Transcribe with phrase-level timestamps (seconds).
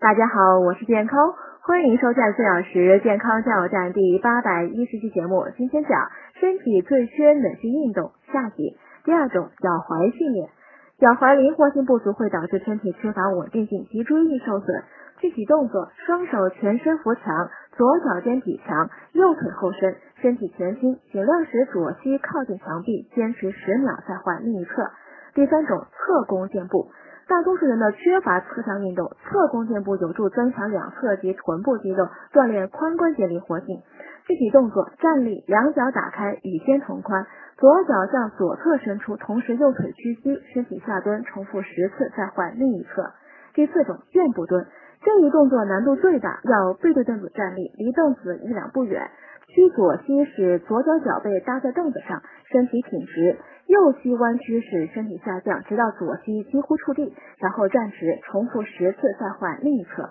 [0.00, 5.44] 大家好，我是健康，欢迎收看四小时健康加油站第八百一十期节目。
[5.58, 6.08] 今天讲
[6.40, 8.10] 身体最缺哪些运动？
[8.32, 8.78] 下集。
[9.04, 10.48] 第二种脚踝训练，
[10.98, 14.82] 脚踝灵活性不足会导致身体缺乏稳定性及注意力受损。
[15.18, 24.90] 具体动作：双手全身扶墙，左脚尖抵墙，右腿后伸，身体前倾，尽量使左膝靠近墙壁，坚持十秒再换另一侧。
[25.34, 26.90] 第三种侧弓箭步。
[27.30, 33.82] 大多数人呢缺乏侧向运动，侧弓箭步有助增强两侧及臀部肌肉，锻炼髋关节灵活性。
[34.26, 37.24] 具体动作：站立，两脚打开，与肩同宽，
[37.56, 43.12] 左脚向左侧伸出，同时右腿屈膝，身体下蹲，重复十次，再换另一侧。
[43.54, 44.66] 第四种箭步蹲，
[45.02, 49.10] 这一动作难度最大，要背对凳子站立，离凳子一两步远。
[49.48, 53.36] 屈左膝使左脚脚背搭在凳子上，身体挺直；
[53.66, 60.10] 右膝弯曲使身体下降，直到左膝几乎触地，然后站直，重复十次，再换另一侧。